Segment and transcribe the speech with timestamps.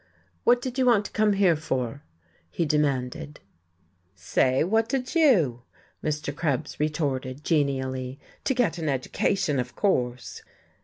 [0.45, 2.01] "What did you want to come here for?"
[2.49, 3.39] he demanded.
[4.15, 5.61] "Say, what did you?"
[6.03, 6.35] Mr.
[6.35, 8.19] Krebs retorted genially.
[8.45, 10.41] "To get an education, of course."